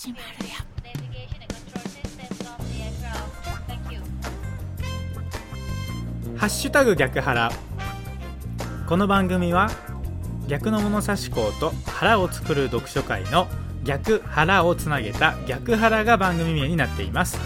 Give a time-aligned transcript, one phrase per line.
[0.00, 0.54] 始まるよ
[6.38, 7.52] ハッシュタグ逆腹。
[8.88, 9.68] この番組は
[10.48, 13.46] 逆の物差し校と腹を作る読書会の
[13.84, 17.38] 逆腹をつなげた逆腹が番組名になっています。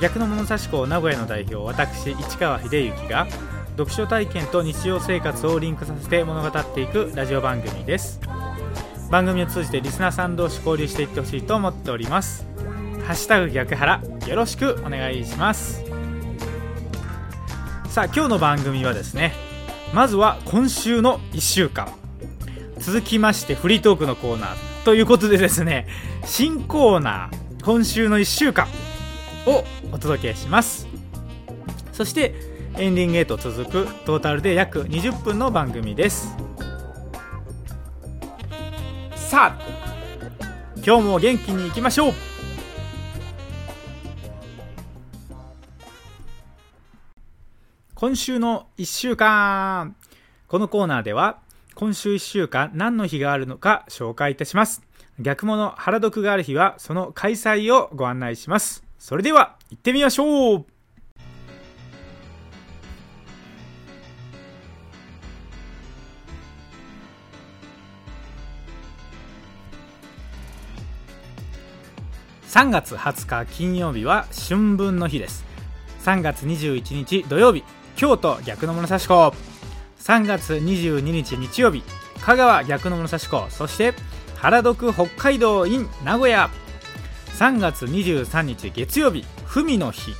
[0.00, 3.28] 逆の物差し校名古屋の代表私市川秀幸が
[3.76, 8.31] 読書体験と日常生活をリンクさせて物語っていくラジオ番組です。
[9.12, 12.46] 番組を通じてリスナーさん同士交流していってほしいと思っております。
[13.06, 15.84] ハッシュタグ逆腹よろしくお願いします。
[17.90, 19.34] さあ今日の番組はですね
[19.92, 21.92] まずは今週の1週間。
[22.78, 24.84] 続きましてフリートークのコーナー。
[24.86, 25.86] ということでですね
[26.24, 28.66] 新コーナー今週の1週間。
[29.44, 30.88] をお届けします。
[31.92, 32.34] そして
[32.78, 36.34] エンディングへと続くトータルで約20分の番組です。
[39.32, 39.62] さあ
[40.84, 42.12] 今日も元気にいきましょう。
[47.94, 49.96] 今週の1週間。
[50.48, 51.38] このコーナーでは
[51.74, 54.82] 今週1週間何の日があるのか紹介いたします。
[55.18, 58.84] 逆物原読がある日はその開催をご案内します。
[58.98, 60.66] それでは行ってみましょう。
[72.52, 75.42] 3月20日金曜日は春分の日です。
[76.04, 77.64] 3月21日土曜日
[77.96, 79.32] 京都逆の物差し子
[80.00, 81.82] 3月22日日曜日
[82.20, 83.94] 香川逆の物差し子そして
[84.36, 86.50] 原読北海道 in 名古屋。
[87.38, 90.12] 3月23日月曜日文の日。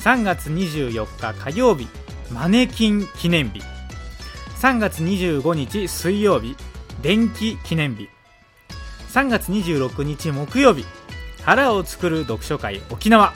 [0.00, 1.88] 3月24日火曜日
[2.30, 3.62] マネキン記念日。
[4.60, 6.56] 3月25日水曜日
[7.00, 8.10] 電気記念日。
[9.14, 10.84] 3月26日木曜日
[11.44, 13.32] 腹を作る読書会沖縄。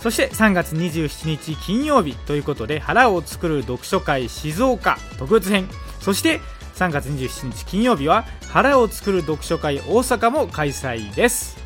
[0.00, 5.68] そして3月27日金曜日ということで腹を作る読書会静岡特別編。
[6.00, 6.40] そして
[6.74, 11.56] 3月27日金曜日は腹を作る読書会大阪も開催です。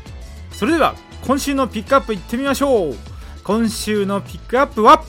[0.51, 0.95] それでは
[1.25, 2.95] 今週のピックアップいってみましょう。
[3.43, 5.03] 今週のピックアップは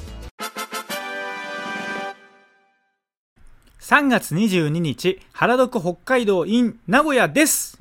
[3.80, 7.71] 3月22日原読北海道 in 名古屋です。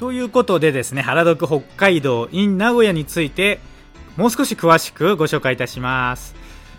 [0.00, 3.60] ということでですね原読北海道 in 名古屋について
[4.16, 6.34] もう少し詳しくご紹介いたします。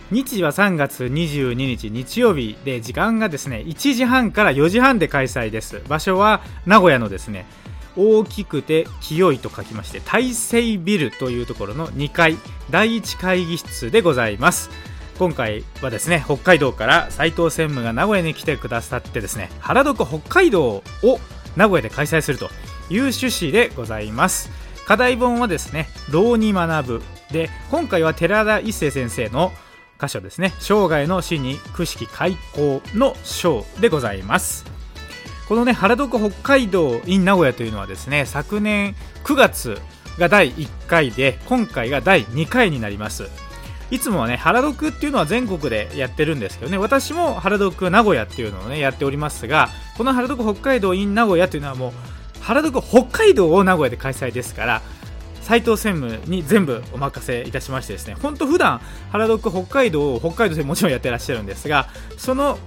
[0.09, 5.83] 日時は3月22日日曜日で時間がですね1時半から4時半で開催です。
[5.87, 7.45] 場所は名古屋のですね
[7.95, 12.37] 大きくて清いと書きまして大成ビルというところの2階
[12.71, 14.71] 第1会議室でございます。
[15.19, 20.83] 今回はですね北海道から斉藤専務が名古屋に来てくださってですね原読北海道を
[21.55, 22.49] 名古屋で開催すると
[22.91, 24.49] いう趣旨でございます。
[24.85, 29.53] 課題本はですね「老に学ぶ」で今回は寺田一生先生の
[29.99, 30.53] 箇所ですね。
[30.59, 34.65] 生涯の死に苦式開講の章でございます。
[35.47, 39.79] このね原読北海道 in 名古屋というのはですね昨年9月
[40.17, 43.29] が第1回で今回が第2回になります。
[43.91, 51.91] いつもはね原読っていうのは全国でやってるんですけどね私も原読名古屋っていうのをねやっておりますがこの原読北海道 in 名古屋というのはもう
[52.41, 54.81] 原読北海道を名古屋で開催ですから
[55.41, 58.79] 斉藤専務に全部お任せいたしましてですね本当普段
[59.11, 62.57] 原読北海道を北海道でもちろんやってらっしゃるんですがその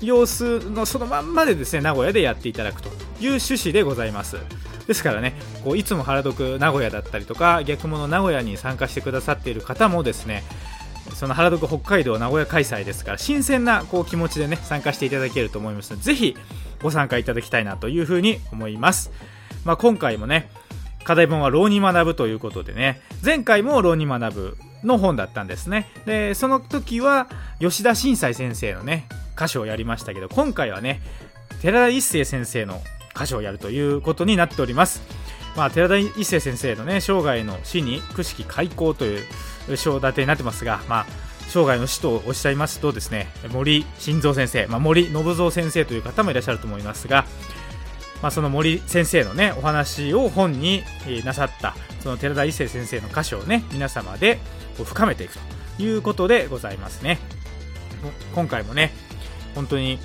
[0.00, 2.94] 様子のそのまんまでですね名古屋でやっていただくという
[3.28, 4.36] 趣旨でございます。
[4.86, 10.44] ですからねこういつも原読名古屋だったりとか逆物名古屋に参加してくださっている方もですね
[11.16, 16.36] その原読北海道名古屋開催ですから新鮮なこう気持ちでね参加していただけると思いますのでぜひ
[16.82, 19.10] ご参加いただきたいなというふうに思います、
[19.64, 20.50] まあ、今回もね
[21.04, 25.88] 課題本は浪に学ぶということでね前回も浪に学ぶの本だったんですね。
[26.04, 27.28] でその時は
[27.60, 31.00] 吉田新斎先生のね歌詞をやりましたけど今回はね
[31.62, 32.82] 寺田一生先生の
[33.14, 35.00] 歌詞をやるということになっております。
[35.56, 39.24] まあ、寺田一生先生のね生涯の死に苦式開講という
[39.74, 41.06] 章立てになってますが、まあ、
[41.48, 47.24] 生涯の死とおっしゃいますとですね森晋三先生、まあ、森信蔵先生という方もいらっしゃると思いますが、
[48.22, 50.82] まあ、その森先生のねお話を本に
[51.24, 54.38] なさったその寺田一生先生の歌詞をね皆様で
[54.84, 55.38] 深めていく
[55.78, 57.18] ということでございますね。
[58.34, 58.92] 今回もね
[59.54, 59.98] 本当に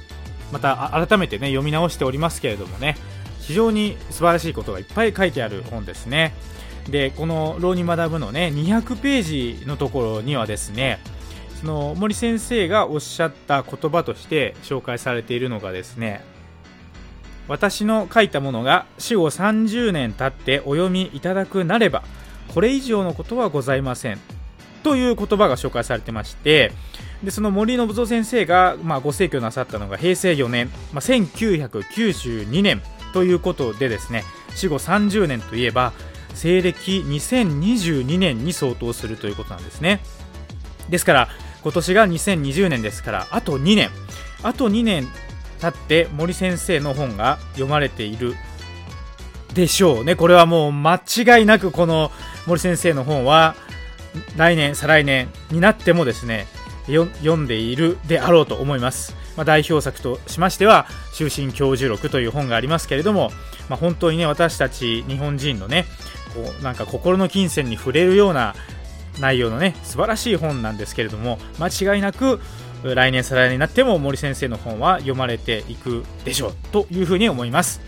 [0.52, 2.96] また改めてね読み直しておりますけれどもね
[3.40, 6.34] 非常に素晴らしいことがいっぱい書いてある本ですね。
[6.90, 11.00] でこの「浪に学ぶ」のね200ページのところにはですね
[11.60, 16.24] その森先生がおっしゃった言葉として紹介されているのがですね
[17.48, 22.04] 私の書いたものが死後30年経ってお読みいただくなれば
[22.54, 24.20] これ以上のことはございません
[24.84, 26.72] という言葉が紹介されてまして
[27.24, 32.82] でその森信蔵先生が、まあ、ご逝去なさったのが平成4年、まあ、1992年
[33.14, 34.24] ということでですね
[34.56, 35.94] 死後30年といえば
[36.34, 40.02] 西暦2022年に相当するということなんですね。
[40.90, 41.30] ですから
[41.64, 43.90] 今年が2020年ですからあと2年。
[44.44, 45.08] あと2年
[45.60, 48.36] 経って森先生の本が読まれている
[49.54, 50.16] でしょうね。
[50.16, 52.12] これはもう間違いなくこの
[52.48, 53.56] 森先生の本は
[54.36, 56.48] 来年再来年になってもですね
[56.88, 63.32] 読んでいるであろうと思います、まあ、代表作としましては「終身教授録」という本がありますけれども、
[63.70, 65.86] まあ、本当にね私たち日本人のね
[66.34, 68.56] こうなんか心の金銭に触れるような
[69.20, 72.40] 内容のね素晴らしい本なんですけれども間違いなく
[72.84, 77.82] 来年再来年になっても森先生の本は読まれていくでしょうというふうに思います。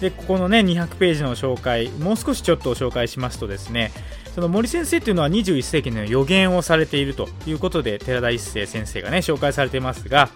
[0.00, 3.90] でここのね200ページの紹介もう少しちょっと紹介しますとですね
[4.32, 10.28] その森先生というのは21世紀の予言をされているということで寺田一生先生がね紹介されていますが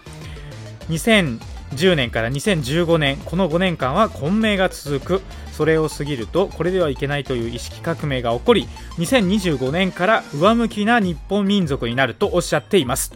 [1.73, 5.21] 2010年から2015年この5年間は混迷が続く。
[5.51, 8.67] それを過ぎるとこれではいけないという意識革命が起こり
[8.97, 13.13] 2025年から上向きな日本民族になるとおっしゃっています。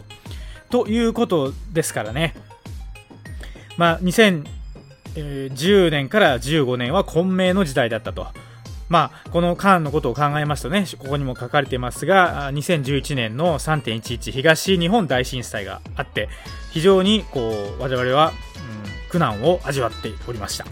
[0.70, 2.36] ということですからね。
[3.76, 8.28] まあ2010年から15年は混迷の時代だったと。
[8.90, 16.30] まあ、この間のことを考えますとね、ここにも書かれていますが、2011年の3.11東日本大震災があって、
[16.72, 18.32] 非常にこう我々は、
[19.10, 20.66] 苦難を味わっておりました。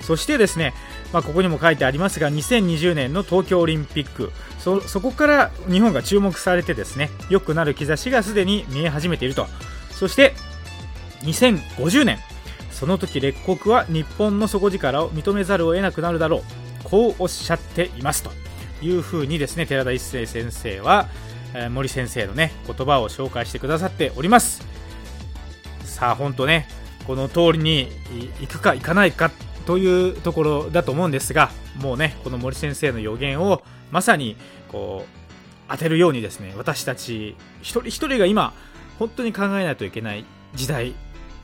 [0.00, 0.74] そしてですね、
[1.12, 9.46] まあ、ここにも書いてありますが、2020年の東京オリンピック、そこから日本が注目されてですね、良くなる兆しがすでに見え始めていると。
[9.90, 10.34] そして、
[11.22, 12.18] 2050年、
[12.70, 16.62] その時列国は日本の底力を認めざるを得なくなるだろう。
[16.84, 18.30] こうおっしゃっていますと
[18.82, 21.08] いうふうにですね寺田一生先生は、
[21.54, 24.66] えー、森先生のね言葉を紹介してくださっております
[25.84, 26.68] さあ本当ね
[27.06, 27.88] この通りに
[28.40, 29.30] 行くか行かないか
[29.66, 31.50] というところだと思うんですが
[31.80, 34.36] もうねこの森先生の予言をまさに
[34.68, 35.22] こう
[35.68, 38.52] 当てるようにですね私たち一人一人が今
[38.98, 40.94] 本当に考えないといけない時代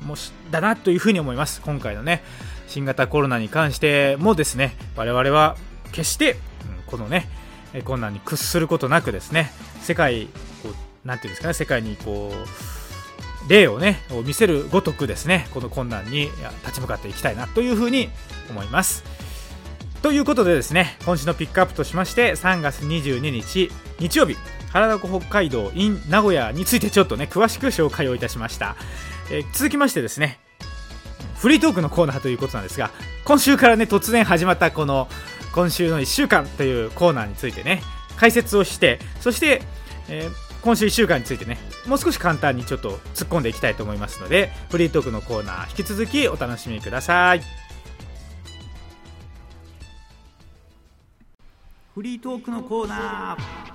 [0.02, 1.60] もしだなというふうに思います。
[1.60, 2.22] 今回のね
[2.66, 5.56] 新型コロナに関してもですね我々は
[5.90, 6.36] 決して、
[6.86, 7.28] このね
[7.84, 9.50] 困難に屈することなくですね
[9.80, 10.26] 世界
[10.62, 10.68] こ
[11.04, 12.77] うなんていうんですかね世界にこう
[13.48, 16.30] 例をね見せるごとくですねこの困難に
[16.64, 18.10] 立ち向かっていきたいなというふうに
[18.50, 19.04] 思います。
[20.02, 24.36] ということでですね今週のピックアップとしまして3月22日日曜日
[24.70, 28.76] 原田湖北海道 in 名古屋についてちょっとね詳しく紹介をいたしました、
[29.30, 30.38] えー、続きましてですね
[31.34, 32.90] フリートークのコーナーということなんですが
[33.24, 35.08] 今週からね突然始まったこの
[35.52, 37.82] 今週の1週間というコーナーについてね
[38.16, 39.62] 解説をしてそして、
[40.08, 41.56] えー、今週1週間についてね
[41.86, 47.40] もう少し簡単にちょっと突っ込んでいきたいと思いますのでフリートークのコーナー引き続きお楽しみください。
[51.94, 53.68] フリートークのコーナー。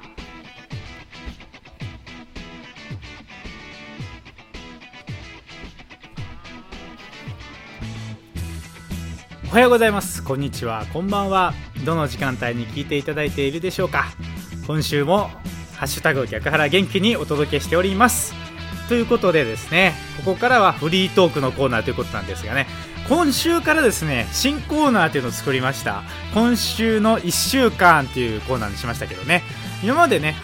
[9.51, 10.23] おはようございます。
[10.23, 10.85] こんにちは。
[10.93, 11.53] こんばんは。
[11.85, 14.05] どの時間帯に聞いていただいているでしょうか。
[14.65, 15.29] 今週も
[15.83, 18.33] ハッシュタグ逆原元気にお届けしております。
[18.87, 22.67] ということでですねここからはフリートークのコーナーということなんですがね
[23.09, 26.03] 今週からですね新コーナーというのを作りました。
[26.33, 29.43] 今週の1週間というコーナーにしましたけどね。
[29.83, 30.37] 今までね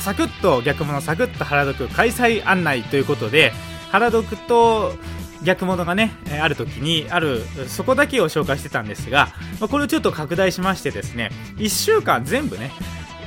[0.00, 3.52] サクッと逆物サクッと原読開催案内ということで
[3.92, 4.96] 原読と
[5.44, 9.28] 逆物がね、ある時に、ある、そこだけを紹介してたんですが、
[9.68, 12.70] これをちょっと拡大しましてですね、1週間全部ね、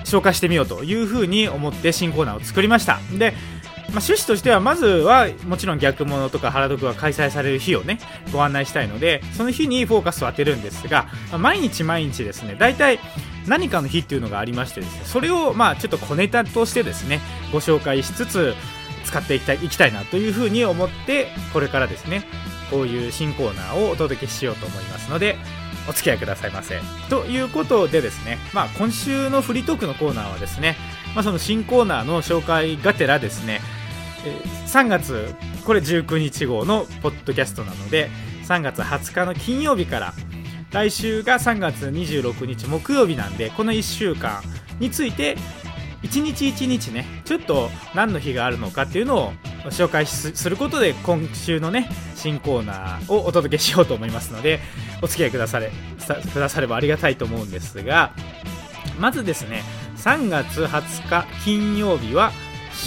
[0.05, 2.99] 紹介してみようというふうに思って新コーナーを作りました。
[3.17, 7.99] で、まあ、趣旨としてはまずはもちろん逆物とか原読が開催される日をね
[8.31, 12.99] ご案内したいのでその日にフォーカスを当てるんですが、まあ、毎日毎日ですね大体
[13.47, 17.19] 何かの日っていうのがありましてですねそれをまあちょっと小ネタとしてですね
[17.51, 18.53] ご紹介しつつ
[19.05, 22.23] 使っていきたいいきたいなというふうに思ってこれからですね
[22.71, 25.37] こういう新コーナーをお届けしようと思いますので
[25.87, 26.79] お付き合いくださいませ。
[27.09, 30.75] ということでですね、まあ、今週のフリートークのコーナーはですね、
[31.13, 33.61] まあ、その新コーナーの紹介がてらですね
[34.67, 38.09] 3月これ19日号のポッドキャストなので
[38.43, 40.13] 3月20日の金曜日から
[40.71, 44.41] 来週が3月26日木曜日なんでこの1週間
[44.79, 45.37] について
[46.01, 49.33] 一日一日ねちょっと何の日があるのかっていうのを
[49.65, 54.59] 紹介することで今週のね新コーナーをお届けしようと思いますので
[55.01, 55.71] お付き合いくだされ
[56.33, 58.13] くださればありがたいと思うんですが
[58.99, 59.63] まずですね
[59.97, 62.31] 3月20日金曜日は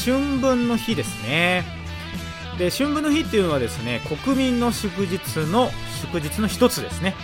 [0.04, 1.64] 春分の日ですね。
[2.58, 5.18] で春分の日っていうのはですね国民の祝日
[5.50, 5.70] の
[6.02, 7.14] 祝日の一つですね。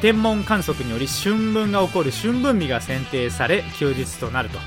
[0.00, 4.58] 天文観測により春分が起こる春分日が選定され休日となると。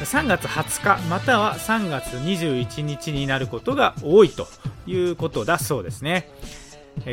[0.00, 4.46] 3月20日または3月21日になることが多いと
[4.86, 6.28] いうことだそうですね。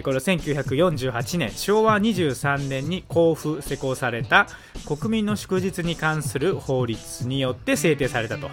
[0.03, 4.47] これは1948年昭和23年に公布施行された
[4.85, 8.49] 国民の祝日に関する法律によって制定されたと。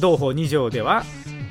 [0.00, 1.04] 同法2条では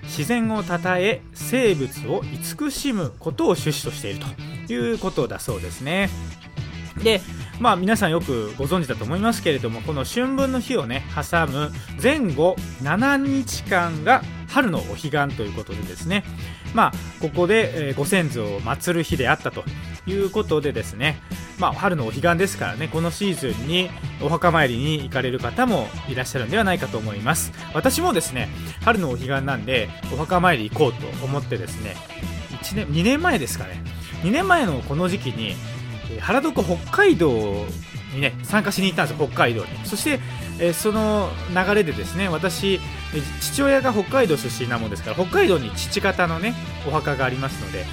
[0.04, 4.26] 自然をたたえ生物を慈しむことを趣旨としている
[4.68, 6.10] ということだそうですね。
[7.04, 7.22] で
[7.60, 11.72] まあ皆さんよくご存知だと思いますけれどもこの春分の日をね挟む
[12.02, 16.24] 前後7日間が春のお彼岸ということでですね。
[16.74, 19.64] まあここで、ご先祖を祀る日であったと
[20.06, 21.22] いうことでですね。
[21.60, 23.90] まあ春のお彼岸ですからねこのシーズンに
[24.22, 27.52] お墓参りに行かれる方もいらっしゃるんではないかと思います。
[27.74, 28.50] 私もですね
[28.84, 31.96] 春のお彼岸なんでお墓参り行こうと思ってですね
[32.62, 33.84] 1年2年前ですかね。
[34.24, 35.56] 2年前のこの時期に
[36.20, 37.32] 原床北海道
[38.14, 39.68] にね参加しに行ったんですよ北海道に。
[39.86, 40.20] そして、
[40.60, 42.80] えー、その流れでですね私
[43.42, 46.54] 父親が北海道出身なもんですから北海道に父方のね
[46.88, 47.86] お墓がありますので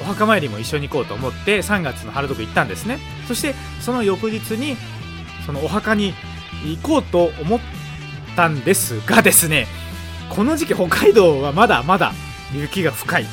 [0.00, 2.98] お墓参りも一緒に行こうと思って3月の原床行ったんですね。
[3.26, 4.76] そしてその翌日に
[5.44, 6.14] そのお墓に
[6.64, 7.60] 行こうと思っ
[8.36, 9.66] たんですがですね
[10.28, 12.12] この時期北海道はまだまだ
[12.52, 13.26] 雪が深い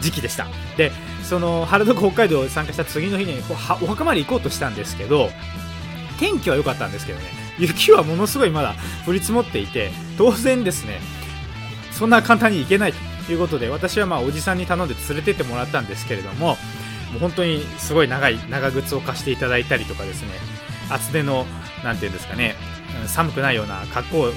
[0.00, 0.46] 時期でした。
[0.76, 0.92] で
[1.30, 5.28] その原宿北海道に参加した次の日にお墓参り行こうとしたんですけど
[6.18, 7.24] 天気は良かったんですけどね。
[7.56, 8.74] 雪はものすごいまだ
[9.06, 10.98] 降り積もっていて当然ですね
[11.92, 12.92] そんな簡単に行けない
[13.26, 16.56] ということで私はまあおじさんに頼んで連れてってもらったんですけれどもも
[17.16, 20.30] う本当にすごい長い長靴を貸していただいたりとかですね
[20.88, 21.44] 厚手の
[21.84, 22.56] 何て言うんですかね
[23.06, 24.32] 寒くないような格好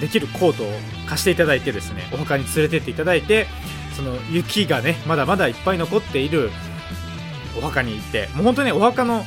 [0.00, 0.66] できるコートを
[1.08, 3.46] 貸していただいてですねお墓に連れてっていただいて
[3.96, 6.50] その雪がねまだまだいっぱい残っている
[7.56, 9.24] お墓に行ってもう本当にお墓の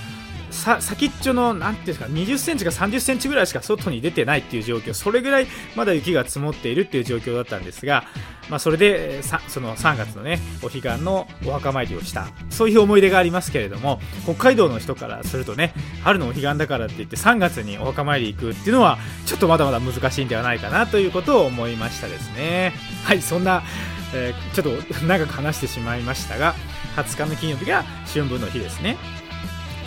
[0.52, 8.06] さ先っちょの何ていうんですか20センチか30センチぐらいしか外に出てないっていう状況それぐらいまだ雪が積もっているっていう状況だったんですが、
[8.50, 15.74] まあ、それでさその3月のねお彼岸のお墓参りをしたそういう思い出がありますけれども北海道の人からするとね
[16.04, 22.74] 春のお彼岸だからって言って3月にお墓参り行くっていうのはちょっとまだまだ難しいんではないかなということを思いましたですね。
[23.04, 23.64] はいそんな
[24.13, 26.56] えー、ちょっと長く話してしまいましたが
[26.96, 28.98] 20日の金曜日が春分の日ですね。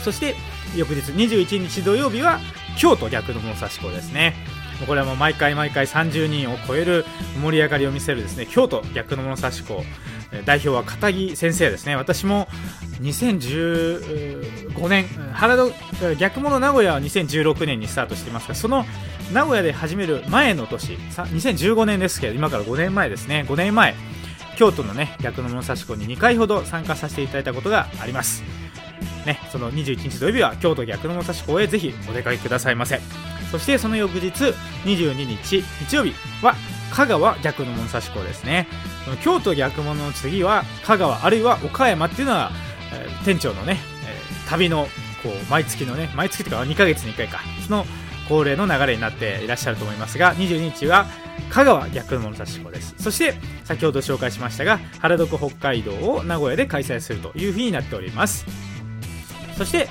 [0.02, 0.35] そして
[0.76, 2.41] 翌日21日土曜日は
[2.79, 4.35] 京都逆の物差し子ですね。
[4.87, 7.05] これはもう毎回毎回30人を超える
[7.41, 9.85] 盛り上がりを見せるですね京都逆の物差し子
[10.45, 11.95] 代表は片木先生ですね。
[11.95, 12.49] 私も
[13.00, 18.85] 2015年原田逆物名古屋は2016年にスタートしていますがその
[19.33, 20.93] 名古屋で始める前の年。
[20.93, 23.47] 2015年ですけど今から5年前ですね。
[23.49, 23.95] 5年前
[24.57, 28.43] 京都のね逆の物差し子に2回ほど参加させていただいたことがあります。
[29.25, 33.01] ね、その21日土曜日は京都逆の物差し子へぜひお出かけくださいませ。
[33.51, 34.29] そしてその翌日
[34.85, 36.12] 22日日曜日
[36.45, 36.55] は
[36.93, 38.69] 香川逆の物差し子ですね。
[39.23, 42.51] 京都逆物の次は香川あるいは岡山っていうのは、
[42.93, 44.89] えー、店長のね、えー、旅の
[45.23, 47.41] こう毎月のね毎月というか2ヶ月に1回か。
[47.67, 47.87] その
[48.29, 51.07] 恒例の流れになっていらっしゃると思いますが22日は
[51.50, 52.95] 香川逆の物差し子です。
[52.99, 58.47] そして先ほど紹介しましたが原床北海道を名古屋で開催するという日になっております。
[59.57, 59.88] そして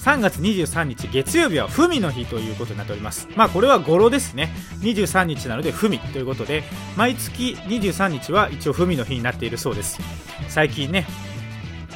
[0.00, 3.26] 3月23日月曜日は文の日ということになっております。
[3.36, 4.50] まあこれは語呂ですね。
[4.80, 6.62] 23日なので文ということで
[6.96, 9.98] 毎月23日は一応文の日になっているそうです。
[10.48, 11.06] 最近ね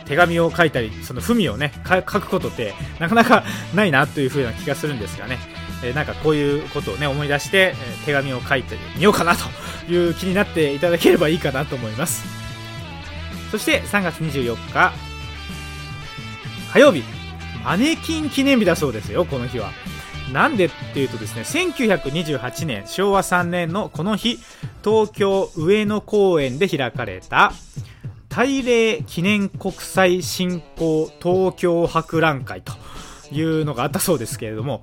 [0.06, 3.44] 手紙を書いたりその文をね書くことってなかなか
[3.74, 5.38] ないなというふうな気がするんですがね、
[5.82, 9.44] えー、なんかこういうことをね思い出して、え、手紙を書いてみようかなと
[9.92, 12.24] いう気になっていただければいいかなと思います。
[13.50, 14.92] そして3月24日。
[16.72, 17.02] 火曜日。
[17.64, 19.72] マネキン記念日だそうですよ、この日は。
[20.32, 24.38] なんでっていうとですね、1928年、昭和3年のこの日、
[24.84, 27.52] 東京上野公園で開かれた、
[28.28, 32.72] 大礼記念国際振興東京博覧会と
[33.32, 34.82] いうのがあったそうですけれども、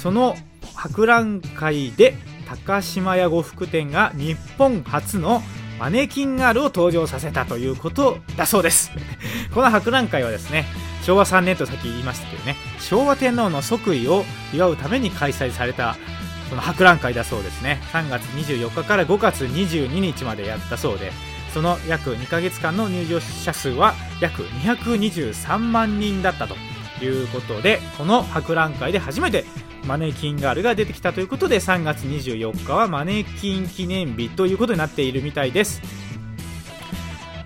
[0.00, 0.36] その
[0.74, 2.14] 博覧会で
[2.48, 5.42] 高島屋呉服店が日本初の
[5.78, 8.90] マネキンガールを登場させたということだそうです。
[9.54, 10.64] この博覧会はですね、
[11.08, 15.96] 昭和3年とさっき言いましたけどね昭和天皇の即位を祝うために開催された
[16.50, 21.10] その博覧会だそうですね3月24日から5月22日までやったそうで
[21.54, 26.56] その約2ヶ月間の入場者数は約223万人だったと
[27.02, 29.46] いうことでこの博覧会で初めて
[29.88, 35.80] マネキンガールが出てきたということで3月24日はマネキン記念日ということになっているみたいです。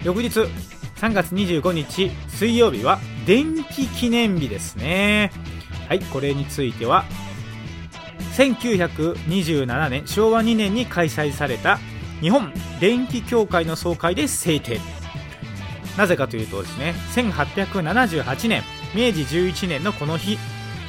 [0.03, 0.41] 翌日
[0.97, 5.31] 3月25日水曜日は電気記念日ですね。
[5.87, 7.05] はいこれについては
[8.33, 11.79] 1927年昭和2年に開催された
[12.21, 14.81] 日本電気協会の総会で制定。
[15.97, 18.63] なぜかというとですね1878年
[18.97, 20.39] 明治11年のこの日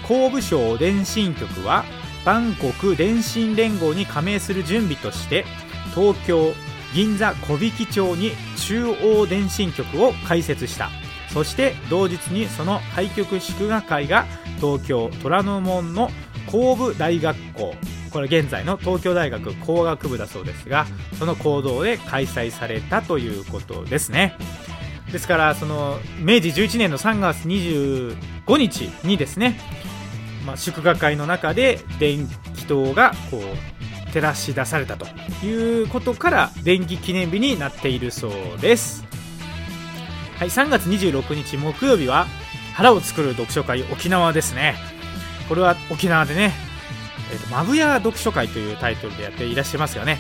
[0.08, 1.84] 工部省電信局は
[2.26, 5.46] 万国電信連合に加盟する準備として
[5.94, 6.54] 東京
[6.94, 10.90] 銀座小引町に中央電信局を開設した。
[11.34, 14.26] そして同日にその開局祝賀会が
[14.58, 16.12] 東京虎ノ門の
[16.46, 17.74] 工部大学校
[18.12, 20.86] これ現在の東京大学工学部だそうですが
[21.18, 24.38] その講堂で開催されたということですね。
[25.12, 28.16] ですからその明治11年の3月25
[28.58, 29.60] 日にですね、
[30.46, 35.06] まあ、祝賀会の中で電気灯がこう照らし出されたと
[35.46, 39.04] いうことから電気記念日になっているそうです。
[40.38, 42.28] はい3月26日木曜日は
[42.74, 44.76] 腹を作る読書会沖縄ですね。
[45.48, 46.54] これは沖縄でね
[47.32, 50.20] えーと、マブヤ読書会というタイトルでやっていらっしゃいますよね。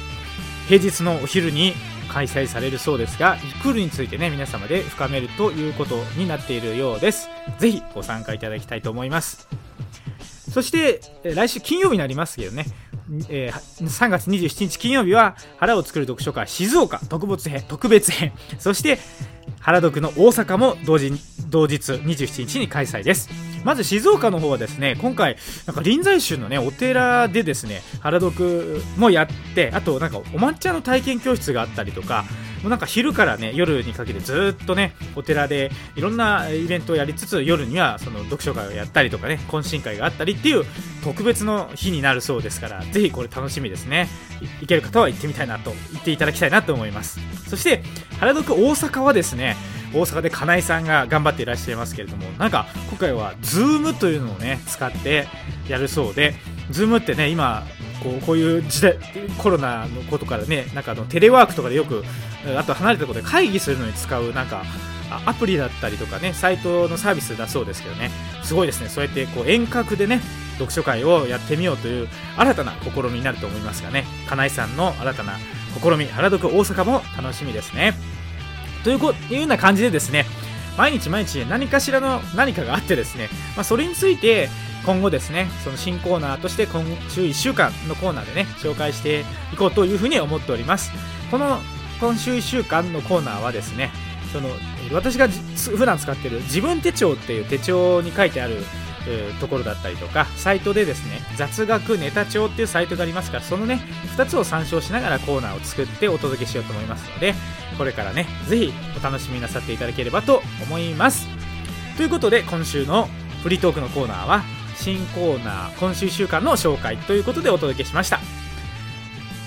[0.67, 1.73] 平日のお昼に
[2.07, 7.29] 開催されるそうですがクールについてね皆様で深めるということになっているようです。
[7.59, 9.47] ぜひご参加いただきたいと思います。
[10.53, 12.65] そして来週金曜日になりますけどね。
[13.27, 18.31] えー、3月27日金曜日は腹を作る読書会静岡特別編特別編。
[18.59, 18.99] そして
[19.59, 21.11] 原読の大阪も同時
[21.49, 23.29] 同日27日に開催です。
[23.63, 32.25] まず静岡の方はですね今回なんか臨済宗のねお寺でですね原読もやってあとなんかお抹茶の体験教室があったりとか
[32.63, 40.65] もうなんか昼からね夜にかけてずっとねお寺でいろんなイベントをやりつつ夜にはその読書会をやったりとかね懇親会があったりっていう
[41.03, 44.07] 特別の日になるそうですからぜひこれ楽しみですね。
[44.61, 47.19] 行ける方は行ってみたいなと言っていただきたいなと思います。
[47.47, 47.83] そして
[48.19, 49.55] 原読大阪はですね
[49.93, 55.27] 大阪で金井さんが頑張っていらっしゃいますけれどもなんか今回は Zoom というのをね使って
[55.67, 56.33] やるそうで
[56.71, 57.63] Zoom ってね今
[58.03, 58.97] こうこういう時代
[59.37, 62.03] コロナのことからねなんかあのテレワークとかでよく
[62.57, 64.63] あと離れたところで会議するのに使うなんか
[65.25, 68.09] アプリだったりとかねサイトのサービスだそうですけどね。
[68.43, 68.89] すごいですね。
[68.89, 70.21] そうやってこう遠隔でね
[70.53, 74.05] 読書会をやってみようという新たな試みになると思いますがね。
[74.27, 75.37] 金井さんの新たな
[75.81, 77.93] 試み原読大阪も楽しみですね。
[78.83, 80.25] というこいうような感じでですね
[80.77, 84.49] 毎日毎日何かしらの何かがあってですね、まあ、それについて
[84.85, 90.91] 今後ですねその新コーナーとして今週1週間のコーナーでね紹介していこうというふうに思っております。
[91.31, 91.59] この
[91.99, 93.91] 今週1週間のコーナーはですね
[94.31, 94.49] その
[94.91, 98.57] 私が普段使っている自分手帳っていう手帳に書いてある
[99.39, 103.81] ところだったりとかサイトでですね雑学ネタ帳っていうサイトがありますからそのね
[104.17, 107.33] 2つを参照しながらコーナーを作ってお届けしようと思いますので
[107.77, 111.27] これからねぜひお楽しみなさっていただければと思います。
[111.97, 113.07] ということで今週の
[113.43, 114.43] フリートークのコーナーは
[114.75, 118.19] 新コーナー今週1週間の紹介ということでお届けしました。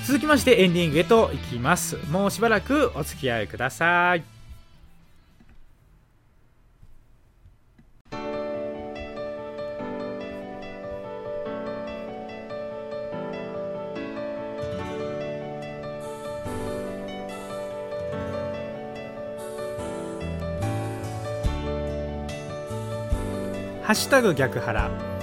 [0.06, 1.96] 続きましてエンディングへと行きます。
[2.10, 4.22] もうしばらくお付き合いください。
[23.82, 25.15] ハッシュタグ逆腹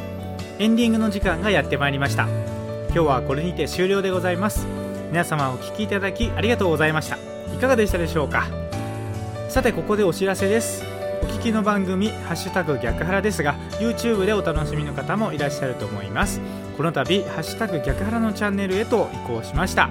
[0.60, 2.28] エンディングの時間がやってまいりました。
[2.90, 4.68] 今日はこれにて終了でございます。
[5.10, 7.18] 皆様お聴きいただきありがとうございました。
[7.54, 8.46] いかがでしたでしょうか？
[9.50, 10.84] さてここでお知らせです。
[11.24, 16.40] お聞きの番組「ハッシュタグ逆腹」ですが YouTube でお楽しみの方もいらっしゃると思います。
[16.78, 19.90] この度「ハッシュタグ逆腹」のチャンネルへと移行しました。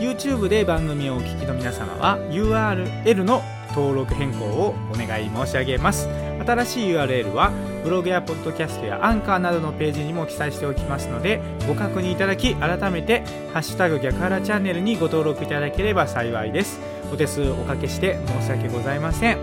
[0.00, 6.08] YouTube で番組をお聞きの皆様は URL の登録変更をお願い申し上げます。
[6.46, 7.50] 新しい URL は
[7.88, 13.22] ブログやポッドキャストやアンカーなどのページにも記載しておきますのでご確認いただき改めて
[13.54, 16.80] 「ハッシュタグ逆腹チャンネル」にご登録いただければ幸いです。
[17.10, 19.38] お手数おかけして申し訳ございません。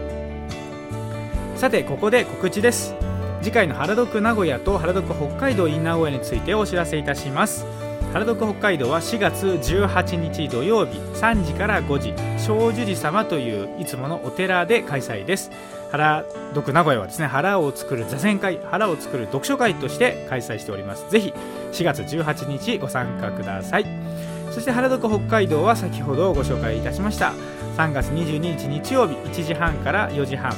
[1.56, 2.94] さてここで告知です。
[3.42, 7.66] 次回の原読名古屋と原読北海道 in 名古屋についてお知らせいたします。
[8.14, 12.14] 原読北海道は4月18日土曜日3時から5時
[12.46, 15.50] 長寿寺様といういつものお寺で開催です。
[15.92, 21.10] 原読名古屋はですね腹を作る座禅会腹を作る読書会として開催しております。
[21.10, 21.34] ぜひ
[21.72, 23.86] 4月18日ご参加ください。
[24.52, 27.34] そして原読北海道は先ほどご紹介いたしました。
[27.78, 30.54] 3月22日日曜日1時半から4時半。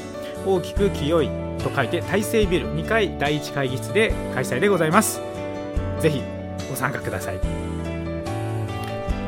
[0.45, 5.19] 大きく清いと書いて大成ビル2階第1会議室で開催でございます。
[5.99, 6.21] ぜひ
[6.69, 7.66] ご参加ください。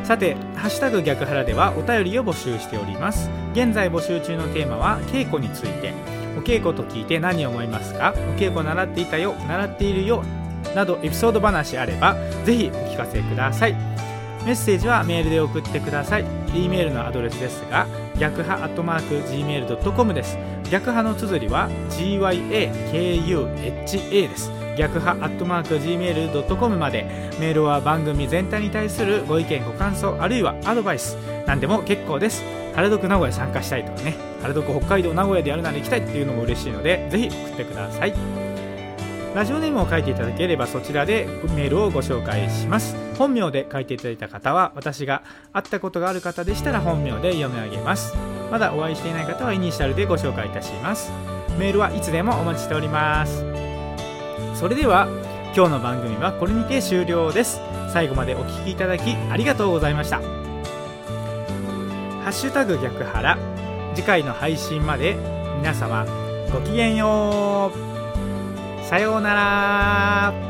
[0.09, 3.29] さて「ハッシュタグ逆腹」ではお便りを募集しております。
[3.53, 5.93] 現在募集中のテーマは稽古について。
[6.35, 8.15] お稽古と聞いて何を思いますか？
[8.15, 10.23] お稽古習っていたよ習っているよ
[10.73, 13.75] などエピソード話あればぜひお聞かせください。
[14.45, 16.25] メッセージはメールで送ってください。
[16.55, 17.85] e メールのアドレスですが
[18.17, 20.39] 逆派アットマーク Gmail.com です。
[20.71, 24.51] 逆派の綴りは GYAKUHA です。
[24.79, 27.03] 逆派アットマーク Gmail.com まで
[27.37, 31.15] メールは番組全体に対するご意見ご感想あるいはアドバイス
[31.45, 32.43] 何でも結構です。
[32.75, 38.13] 原宿名古屋参加したいとかね原宿北海道名古屋でやるなら行きたいっていうのも嬉しいのでぜひ送ってください
[39.35, 42.95] ラジオネームを書いていただければそちらでメールをご紹介します。
[43.17, 48.15] 本名で書いていただいた方は私が会ったことがある方でしたら本名で読み上げます。
[48.49, 51.11] まだお会いしていない方はイニシャルでご紹介いたします。
[51.59, 53.48] メールはいつでもお待ちしております。
[54.59, 55.07] それでは
[55.55, 57.61] 今日の番組はこれにて終了です。
[57.93, 60.17] 最後までお聴きいただきありがとうございました。
[60.19, 60.25] ハ
[62.27, 63.37] ッシュタグ逆腹
[63.95, 65.15] 次回の配信まで
[65.59, 66.05] 皆様
[66.51, 68.85] ごきげんよう。
[68.85, 70.48] さようなら。